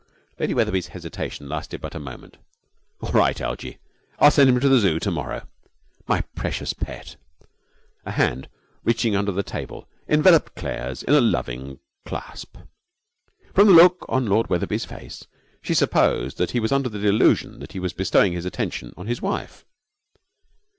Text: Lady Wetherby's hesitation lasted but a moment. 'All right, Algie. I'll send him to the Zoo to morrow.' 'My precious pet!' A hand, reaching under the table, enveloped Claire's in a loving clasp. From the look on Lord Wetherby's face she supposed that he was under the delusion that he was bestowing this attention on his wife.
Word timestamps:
Lady 0.39 0.55
Wetherby's 0.55 0.87
hesitation 0.87 1.47
lasted 1.47 1.79
but 1.79 1.93
a 1.93 1.99
moment. 1.99 2.37
'All 3.03 3.11
right, 3.11 3.39
Algie. 3.39 3.77
I'll 4.17 4.31
send 4.31 4.49
him 4.49 4.59
to 4.59 4.67
the 4.67 4.79
Zoo 4.79 4.97
to 4.99 5.11
morrow.' 5.11 5.47
'My 6.07 6.21
precious 6.35 6.73
pet!' 6.73 7.17
A 8.03 8.13
hand, 8.13 8.49
reaching 8.83 9.15
under 9.15 9.31
the 9.31 9.43
table, 9.43 9.87
enveloped 10.09 10.55
Claire's 10.55 11.03
in 11.03 11.13
a 11.13 11.21
loving 11.21 11.77
clasp. 12.03 12.57
From 13.53 13.67
the 13.67 13.73
look 13.73 14.03
on 14.09 14.25
Lord 14.25 14.49
Wetherby's 14.49 14.85
face 14.85 15.27
she 15.61 15.75
supposed 15.75 16.39
that 16.39 16.49
he 16.49 16.59
was 16.59 16.71
under 16.71 16.89
the 16.89 16.97
delusion 16.97 17.59
that 17.59 17.73
he 17.73 17.79
was 17.79 17.93
bestowing 17.93 18.33
this 18.33 18.43
attention 18.43 18.95
on 18.97 19.05
his 19.05 19.21
wife. 19.21 19.65